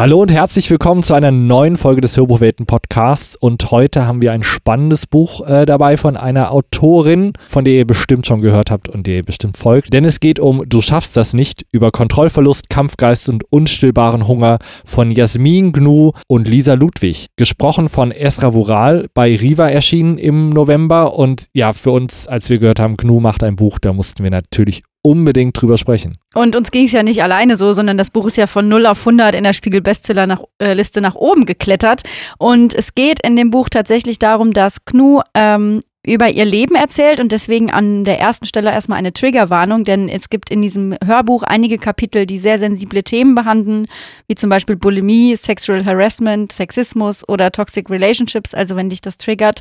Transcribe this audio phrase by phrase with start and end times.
[0.00, 3.36] Hallo und herzlich willkommen zu einer neuen Folge des Hörbuchwelten Podcasts.
[3.36, 7.86] Und heute haben wir ein spannendes Buch äh, dabei von einer Autorin, von der ihr
[7.86, 9.92] bestimmt schon gehört habt und der ihr bestimmt folgt.
[9.92, 14.56] Denn es geht um Du schaffst das nicht über Kontrollverlust, Kampfgeist und unstillbaren Hunger
[14.86, 17.26] von Jasmin Gnu und Lisa Ludwig.
[17.36, 21.12] Gesprochen von Esra Vural bei Riva erschienen im November.
[21.12, 24.30] Und ja, für uns, als wir gehört haben, Gnu macht ein Buch, da mussten wir
[24.30, 26.16] natürlich unbedingt drüber sprechen.
[26.34, 28.86] Und uns ging es ja nicht alleine so, sondern das Buch ist ja von 0
[28.86, 32.02] auf 100 in der Spiegel-Bestseller-Liste nach, äh, nach, oben geklettert.
[32.38, 37.20] Und es geht in dem Buch tatsächlich darum, dass Knu ähm, über ihr Leben erzählt
[37.20, 41.42] und deswegen an der ersten Stelle erstmal eine Triggerwarnung, denn es gibt in diesem Hörbuch
[41.42, 43.86] einige Kapitel, die sehr sensible Themen behandeln,
[44.26, 48.54] wie zum Beispiel Bulimie, Sexual Harassment, Sexismus oder Toxic Relationships.
[48.54, 49.60] Also wenn dich das triggert,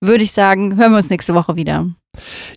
[0.00, 1.88] würde ich sagen, hören wir uns nächste Woche wieder.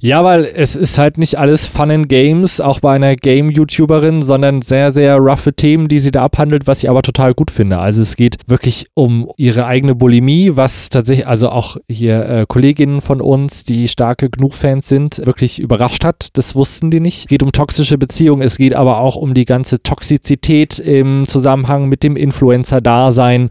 [0.02, 4.62] Ja, weil es ist halt nicht alles Fun and Games, auch bei einer Game-YouTuberin, sondern
[4.62, 7.80] sehr, sehr roughe Themen, die sie da abhandelt, was ich aber total gut finde.
[7.80, 13.00] Also es geht wirklich um ihre eigene Bulimie, was tatsächlich, also auch hier äh, Kolleginnen
[13.00, 16.28] von uns, die starke Genug-Fans sind, wirklich überrascht hat.
[16.34, 17.20] Das wussten die nicht.
[17.20, 21.88] Es geht um toxische Beziehungen, es geht aber auch um die ganze Toxizität im Zusammenhang
[21.88, 23.50] mit dem Influencer-Dasein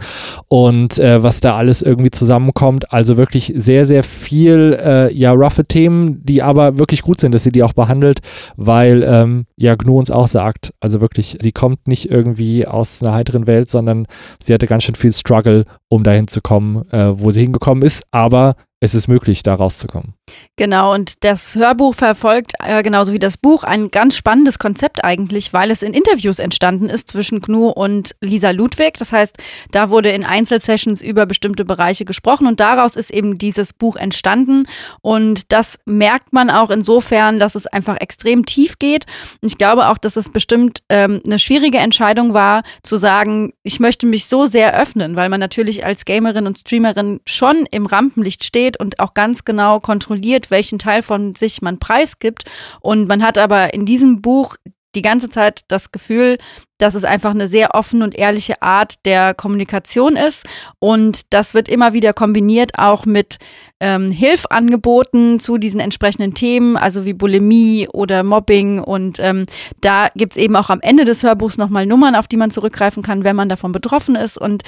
[0.48, 2.92] und äh, was da alles irgendwie zusammenkommt.
[2.92, 7.34] Also wirklich sehr, sehr viel, äh, ja, roughe Themen Themen, die aber wirklich gut sind,
[7.34, 8.20] dass sie die auch behandelt,
[8.56, 13.14] weil ähm, ja Gnu uns auch sagt, also wirklich, sie kommt nicht irgendwie aus einer
[13.14, 14.06] heiteren Welt, sondern
[14.42, 18.02] sie hatte ganz schön viel Struggle, um dahin zu kommen, äh, wo sie hingekommen ist,
[18.10, 20.14] aber es ist möglich, da rauszukommen.
[20.56, 25.52] Genau, und das Hörbuch verfolgt äh, genauso wie das Buch ein ganz spannendes Konzept eigentlich,
[25.52, 28.94] weil es in Interviews entstanden ist zwischen Gnu und Lisa Ludwig.
[28.98, 29.36] Das heißt,
[29.72, 34.66] da wurde in Einzelsessions über bestimmte Bereiche gesprochen und daraus ist eben dieses Buch entstanden.
[35.00, 39.06] Und das merkt man auch insofern, dass es einfach extrem tief geht.
[39.40, 43.80] Und ich glaube auch, dass es bestimmt ähm, eine schwierige Entscheidung war, zu sagen, ich
[43.80, 48.44] möchte mich so sehr öffnen, weil man natürlich als Gamerin und Streamerin schon im Rampenlicht
[48.44, 52.44] steht und auch ganz genau kontrolliert, welchen Teil von sich man preisgibt.
[52.80, 54.56] Und man hat aber in diesem Buch
[54.94, 56.38] die ganze Zeit das Gefühl,
[56.78, 60.46] dass es einfach eine sehr offene und ehrliche Art der Kommunikation ist.
[60.78, 63.38] Und das wird immer wieder kombiniert auch mit
[63.80, 68.80] ähm, Hilfangeboten zu diesen entsprechenden Themen, also wie Bulimie oder Mobbing.
[68.80, 69.46] Und ähm,
[69.80, 73.02] da gibt es eben auch am Ende des Hörbuchs nochmal Nummern, auf die man zurückgreifen
[73.02, 74.38] kann, wenn man davon betroffen ist.
[74.38, 74.62] Und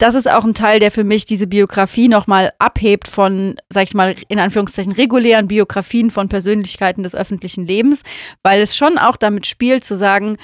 [0.00, 3.94] das ist auch ein Teil, der für mich diese Biografie nochmal abhebt von, sag ich
[3.94, 8.02] mal, in Anführungszeichen regulären Biografien von Persönlichkeiten des öffentlichen Lebens,
[8.42, 10.38] weil es schon auch damit spielt zu sagen,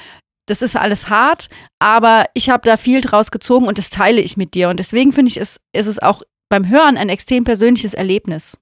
[0.46, 4.36] das ist alles hart, aber ich habe da viel draus gezogen und das teile ich
[4.36, 4.68] mit dir.
[4.68, 8.58] Und deswegen finde ich, ist, ist es auch beim Hören ein extrem persönliches Erlebnis.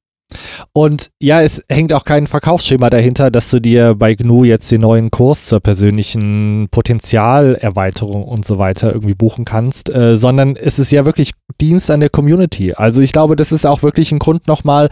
[0.72, 4.80] Und ja, es hängt auch kein Verkaufsschema dahinter, dass du dir bei GNU jetzt den
[4.80, 10.90] neuen Kurs zur persönlichen Potenzialerweiterung und so weiter irgendwie buchen kannst, äh, sondern es ist
[10.90, 12.74] ja wirklich Dienst an der Community.
[12.74, 14.88] Also ich glaube, das ist auch wirklich ein Grund nochmal,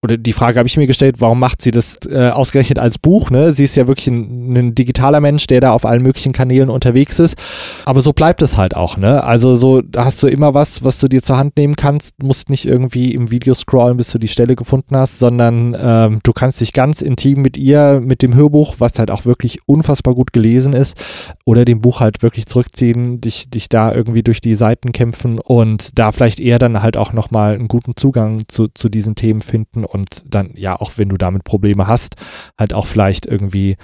[0.00, 3.30] oder die Frage habe ich mir gestellt, warum macht sie das äh, ausgerechnet als Buch?
[3.30, 3.50] Ne?
[3.50, 7.18] Sie ist ja wirklich ein, ein, digitaler Mensch, der da auf allen möglichen Kanälen unterwegs
[7.18, 7.36] ist.
[7.84, 8.96] Aber so bleibt es halt auch.
[8.96, 9.24] Ne?
[9.24, 12.22] Also so hast du immer was, was du dir zur Hand nehmen kannst.
[12.22, 16.32] Musst nicht irgendwie im Video scrollen, bis du die Stelle gefunden hast, sondern ähm, du
[16.32, 20.32] kannst dich ganz intim mit ihr, mit dem Hörbuch, was halt auch wirklich unfassbar gut
[20.32, 20.96] gelesen ist,
[21.44, 25.98] oder dem Buch halt wirklich zurückziehen, dich, dich da irgendwie durch die Seiten kämpfen und
[25.98, 29.86] da vielleicht eher dann halt auch nochmal einen guten Zugang zu, zu diesen Themen finden
[29.88, 32.16] und dann ja, auch wenn du damit Probleme hast,
[32.58, 33.76] halt auch vielleicht irgendwie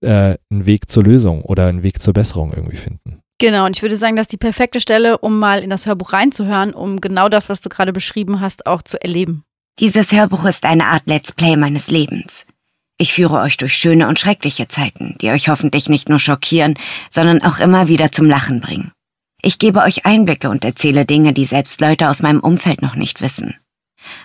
[0.00, 3.20] äh, einen Weg zur Lösung oder einen Weg zur Besserung irgendwie finden.
[3.38, 6.12] Genau, und ich würde sagen, das ist die perfekte Stelle, um mal in das Hörbuch
[6.12, 9.44] reinzuhören, um genau das, was du gerade beschrieben hast, auch zu erleben.
[9.78, 12.44] Dieses Hörbuch ist eine Art Let's Play meines Lebens.
[12.98, 16.74] Ich führe euch durch schöne und schreckliche Zeiten, die euch hoffentlich nicht nur schockieren,
[17.08, 18.92] sondern auch immer wieder zum Lachen bringen.
[19.40, 23.22] Ich gebe euch Einblicke und erzähle Dinge, die selbst Leute aus meinem Umfeld noch nicht
[23.22, 23.56] wissen.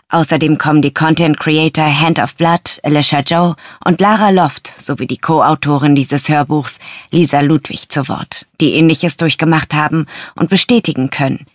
[0.10, 5.18] Außerdem kommen die Content Creator Hand of Blood, Alicia Joe und Lara Loft sowie die
[5.18, 6.80] Co-Autorin dieses Hörbuchs,
[7.12, 10.06] Lisa Ludwig, zu Wort, die ähnliches durchgemacht haben
[10.36, 11.46] und bestätigen können.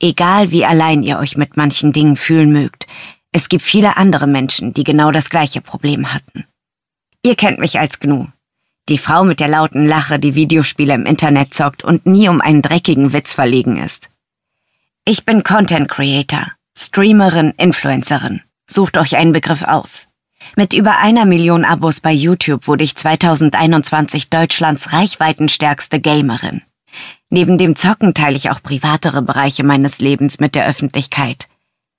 [0.00, 2.86] Egal wie allein ihr euch mit manchen Dingen fühlen mögt,
[3.32, 6.44] es gibt viele andere Menschen, die genau das gleiche Problem hatten.
[7.22, 8.28] Ihr kennt mich als Gnu.
[8.88, 12.62] Die Frau mit der lauten Lache, die Videospiele im Internet zockt und nie um einen
[12.62, 14.10] dreckigen Witz verlegen ist.
[15.04, 18.42] Ich bin Content Creator Streamerin, Influencerin.
[18.66, 20.08] Sucht euch einen Begriff aus.
[20.56, 26.62] Mit über einer Million Abos bei YouTube wurde ich 2021 Deutschlands reichweitenstärkste Gamerin.
[27.30, 31.48] Neben dem Zocken teile ich auch privatere Bereiche meines Lebens mit der Öffentlichkeit.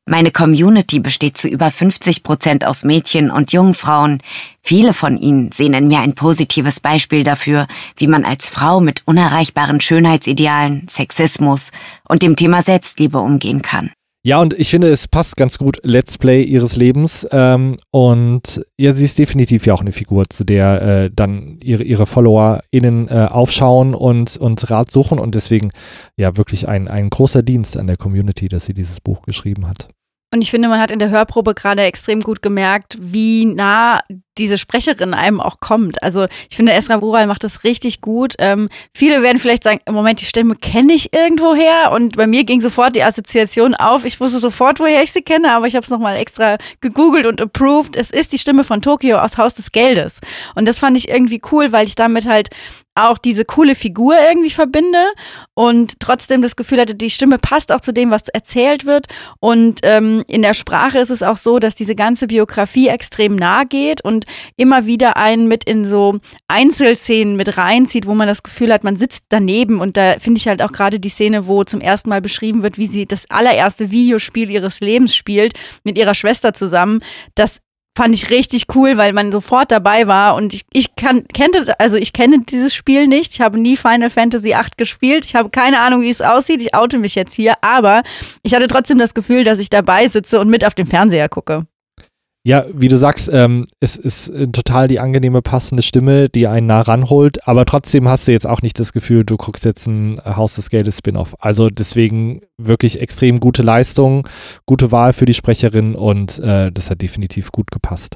[0.09, 4.19] Meine Community besteht zu über 50 Prozent aus Mädchen und jungen Frauen.
[4.61, 9.01] Viele von ihnen sehen in mir ein positives Beispiel dafür, wie man als Frau mit
[9.05, 11.71] unerreichbaren Schönheitsidealen, Sexismus
[12.07, 13.91] und dem Thema Selbstliebe umgehen kann.
[14.23, 17.25] Ja, und ich finde, es passt ganz gut, Let's Play ihres Lebens.
[17.31, 21.83] Ähm, und ja, sie ist definitiv ja auch eine Figur, zu der äh, dann ihre,
[21.83, 25.19] ihre FollowerInnen äh, aufschauen und, und Rat suchen.
[25.19, 25.69] Und deswegen
[26.17, 29.87] ja wirklich ein, ein großer Dienst an der Community, dass sie dieses Buch geschrieben hat.
[30.33, 34.01] Und ich finde, man hat in der Hörprobe gerade extrem gut gemerkt, wie nah
[34.37, 36.01] diese Sprecherin einem auch kommt.
[36.03, 38.35] Also ich finde, Esra Rural macht das richtig gut.
[38.39, 41.91] Ähm, viele werden vielleicht sagen, im Moment, die Stimme kenne ich irgendwoher.
[41.91, 44.05] Und bei mir ging sofort die Assoziation auf.
[44.05, 47.41] Ich wusste sofort, woher ich sie kenne, aber ich habe es nochmal extra gegoogelt und
[47.41, 47.95] approved.
[47.95, 50.19] Es ist die Stimme von Tokio aus Haus des Geldes.
[50.55, 52.49] Und das fand ich irgendwie cool, weil ich damit halt
[52.97, 55.11] auch diese coole Figur irgendwie verbinde
[55.53, 59.05] und trotzdem das Gefühl hatte, die Stimme passt auch zu dem, was erzählt wird.
[59.39, 63.63] Und ähm, in der Sprache ist es auch so, dass diese ganze Biografie extrem nah
[63.63, 64.25] geht und
[64.55, 68.95] immer wieder einen mit in so Einzelszenen mit reinzieht, wo man das Gefühl hat, man
[68.95, 69.79] sitzt daneben.
[69.79, 72.77] Und da finde ich halt auch gerade die Szene, wo zum ersten Mal beschrieben wird,
[72.77, 75.53] wie sie das allererste Videospiel ihres Lebens spielt
[75.83, 77.01] mit ihrer Schwester zusammen.
[77.35, 77.59] Das
[77.97, 81.97] fand ich richtig cool, weil man sofort dabei war und ich, ich kann, kannte, also
[81.97, 83.33] ich kenne dieses Spiel nicht.
[83.33, 85.25] Ich habe nie Final Fantasy VIII gespielt.
[85.25, 86.61] Ich habe keine Ahnung, wie es aussieht.
[86.61, 88.03] Ich oute mich jetzt hier, aber
[88.43, 91.65] ich hatte trotzdem das Gefühl, dass ich dabei sitze und mit auf den Fernseher gucke.
[92.47, 96.67] Ja, wie du sagst, ähm, es ist äh, total die angenehme, passende Stimme, die einen
[96.67, 100.21] nah ranholt, aber trotzdem hast du jetzt auch nicht das Gefühl, du guckst jetzt ein
[100.23, 101.35] Haus des Geldes Spin-off.
[101.39, 104.25] Also deswegen wirklich extrem gute Leistung,
[104.65, 108.15] gute Wahl für die Sprecherin und äh, das hat definitiv gut gepasst.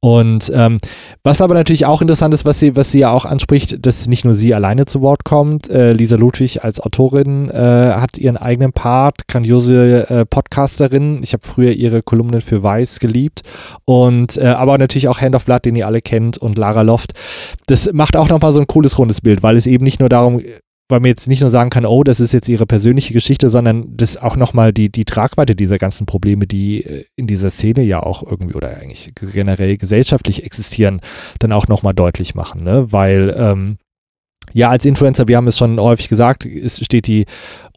[0.00, 0.76] Und ähm,
[1.22, 4.26] was aber natürlich auch interessant ist, was sie, was sie ja auch anspricht, dass nicht
[4.26, 5.70] nur sie alleine zu Wort kommt.
[5.70, 7.54] Äh, Lisa Ludwig als Autorin äh,
[7.94, 11.22] hat ihren eigenen Part, grandiose äh, Podcasterin.
[11.22, 13.40] Ich habe früher ihre Kolumnen für Weiß geliebt
[13.84, 17.12] und äh, aber natürlich auch Hand of Blood, den ihr alle kennt und Lara Loft.
[17.66, 20.42] Das macht auch nochmal so ein cooles rundes Bild, weil es eben nicht nur darum
[20.90, 23.96] weil man jetzt nicht nur sagen kann, oh, das ist jetzt ihre persönliche Geschichte, sondern
[23.96, 28.02] das auch nochmal die, die Tragweite dieser ganzen Probleme, die äh, in dieser Szene ja
[28.02, 31.00] auch irgendwie oder eigentlich generell gesellschaftlich existieren,
[31.38, 32.90] dann auch nochmal deutlich machen, ne?
[32.90, 33.78] Weil ähm,
[34.52, 37.26] ja, als Influencer, wir haben es schon häufig gesagt, es steht die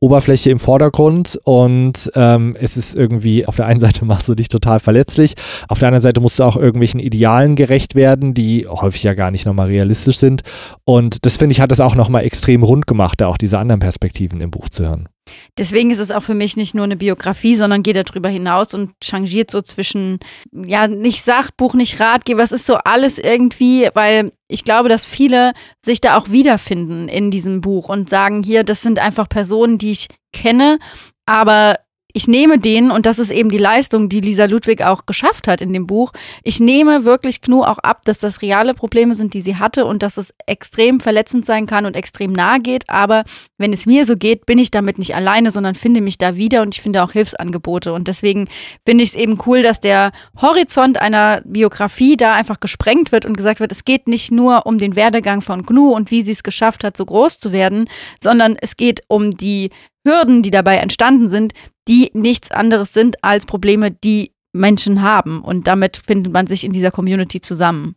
[0.02, 4.50] Oberfläche im Vordergrund und ähm, es ist irgendwie, auf der einen Seite machst du dich
[4.50, 5.36] total verletzlich,
[5.70, 9.31] auf der anderen Seite musst du auch irgendwelchen Idealen gerecht werden, die häufig ja gar
[9.31, 10.42] nicht nochmal realistisch sind.
[10.84, 13.80] Und das finde ich, hat es auch nochmal extrem rund gemacht, da auch diese anderen
[13.80, 15.08] Perspektiven im Buch zu hören.
[15.57, 18.91] Deswegen ist es auch für mich nicht nur eine Biografie, sondern geht darüber hinaus und
[19.01, 20.19] changiert so zwischen,
[20.51, 25.53] ja, nicht Sachbuch, nicht Ratgeber, es ist so alles irgendwie, weil ich glaube, dass viele
[25.83, 29.91] sich da auch wiederfinden in diesem Buch und sagen, hier, das sind einfach Personen, die
[29.91, 30.80] ich kenne,
[31.25, 31.77] aber
[32.13, 35.62] ich nehme den, und das ist eben die Leistung, die Lisa Ludwig auch geschafft hat
[35.62, 36.13] in dem Buch,
[36.44, 40.04] ich nehme wirklich Knu auch ab, dass das reale Probleme sind, die sie hatte und
[40.04, 42.88] dass es extrem verletzend sein kann und extrem nahe geht.
[42.88, 43.24] Aber
[43.57, 46.62] wenn es mir so geht, bin ich damit nicht alleine, sondern finde mich da wieder
[46.62, 47.92] und ich finde auch Hilfsangebote.
[47.94, 48.48] Und deswegen
[48.86, 53.36] finde ich es eben cool, dass der Horizont einer Biografie da einfach gesprengt wird und
[53.36, 56.44] gesagt wird, es geht nicht nur um den Werdegang von Gnu und wie sie es
[56.44, 57.89] geschafft hat, so groß zu werden,
[58.21, 59.71] sondern es geht um die
[60.06, 61.54] Hürden, die dabei entstanden sind,
[61.88, 65.41] die nichts anderes sind als Probleme, die Menschen haben.
[65.41, 67.95] Und damit findet man sich in dieser Community zusammen.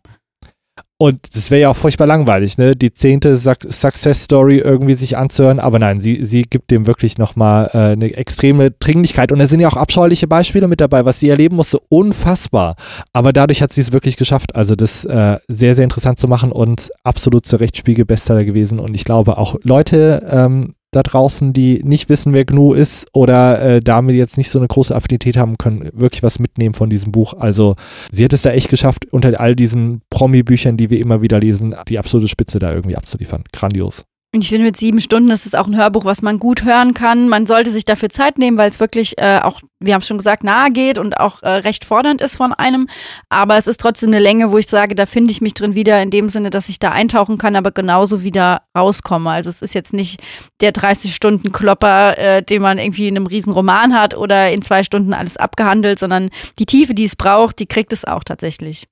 [0.99, 2.75] Und das wäre ja auch furchtbar langweilig, ne?
[2.75, 5.61] Die zehnte Success Story irgendwie sich anzuhören.
[5.61, 9.31] Aber nein, sie, sie gibt dem wirklich nochmal äh, eine extreme Dringlichkeit.
[9.31, 11.81] Und da sind ja auch abscheuliche Beispiele mit dabei, was sie erleben musste.
[11.91, 12.77] Unfassbar.
[13.13, 14.55] Aber dadurch hat sie es wirklich geschafft.
[14.55, 18.79] Also das äh, sehr, sehr interessant zu machen und absolut zur Rechtsspiegel Bestseller gewesen.
[18.79, 23.61] Und ich glaube auch Leute, ähm, da draußen, die nicht wissen, wer GNU ist oder
[23.61, 27.13] äh, damit jetzt nicht so eine große Affinität haben, können wirklich was mitnehmen von diesem
[27.13, 27.35] Buch.
[27.35, 27.77] Also
[28.11, 31.75] sie hat es da echt geschafft, unter all diesen Promi-Büchern, die wir immer wieder lesen,
[31.89, 33.45] die absolute Spitze da irgendwie abzuliefern.
[33.53, 34.05] Grandios.
[34.35, 36.93] Und ich finde, mit sieben Stunden ist es auch ein Hörbuch, was man gut hören
[36.93, 37.29] kann.
[37.29, 40.19] Man sollte sich dafür Zeit nehmen, weil es wirklich äh, auch, wir haben es schon
[40.19, 42.87] gesagt, nahe geht und auch äh, recht fordernd ist von einem.
[43.31, 46.03] Aber es ist trotzdem eine Länge, wo ich sage, da finde ich mich drin wieder,
[46.03, 49.31] in dem Sinne, dass ich da eintauchen kann, aber genauso wieder rauskomme.
[49.31, 50.21] Also es ist jetzt nicht
[50.61, 55.15] der 30-Stunden-Klopper, äh, den man irgendwie in einem riesen Roman hat oder in zwei Stunden
[55.15, 56.29] alles abgehandelt, sondern
[56.59, 58.87] die Tiefe, die es braucht, die kriegt es auch tatsächlich.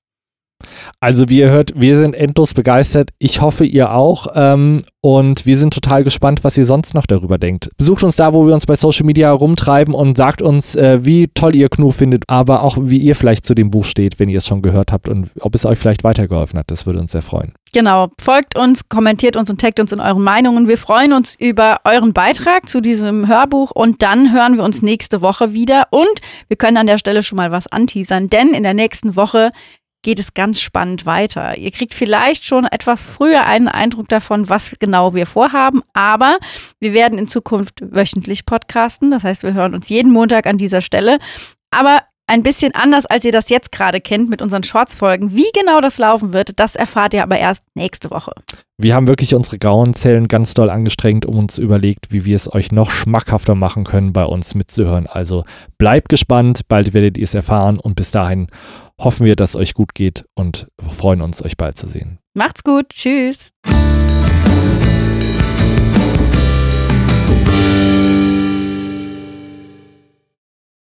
[1.00, 3.10] Also wie ihr hört, wir sind endlos begeistert.
[3.18, 4.28] Ich hoffe, ihr auch.
[4.34, 7.68] Ähm, und wir sind total gespannt, was ihr sonst noch darüber denkt.
[7.76, 11.28] Besucht uns da, wo wir uns bei Social Media rumtreiben und sagt uns, äh, wie
[11.28, 14.38] toll ihr Knu findet, aber auch wie ihr vielleicht zu dem Buch steht, wenn ihr
[14.38, 16.70] es schon gehört habt und ob es euch vielleicht weitergeholfen hat.
[16.70, 17.52] Das würde uns sehr freuen.
[17.74, 18.08] Genau.
[18.18, 20.68] Folgt uns, kommentiert uns und taggt uns in euren Meinungen.
[20.68, 25.20] Wir freuen uns über euren Beitrag zu diesem Hörbuch und dann hören wir uns nächste
[25.20, 25.88] Woche wieder.
[25.90, 29.50] Und wir können an der Stelle schon mal was anteasern, denn in der nächsten Woche
[30.04, 31.58] geht es ganz spannend weiter.
[31.58, 36.38] Ihr kriegt vielleicht schon etwas früher einen Eindruck davon, was genau wir vorhaben, aber
[36.78, 39.10] wir werden in Zukunft wöchentlich podcasten.
[39.10, 41.18] Das heißt, wir hören uns jeden Montag an dieser Stelle.
[41.70, 45.34] Aber ein bisschen anders, als ihr das jetzt gerade kennt mit unseren Shorts-Folgen.
[45.34, 48.32] Wie genau das laufen wird, das erfahrt ihr aber erst nächste Woche.
[48.76, 52.52] Wir haben wirklich unsere grauen Zellen ganz doll angestrengt, um uns überlegt, wie wir es
[52.52, 55.06] euch noch schmackhafter machen können, bei uns mitzuhören.
[55.06, 55.44] Also
[55.78, 58.48] bleibt gespannt, bald werdet ihr es erfahren und bis dahin
[58.98, 62.18] hoffen wir, dass es euch gut geht und freuen uns, euch bald zu sehen.
[62.34, 63.50] Macht's gut, tschüss.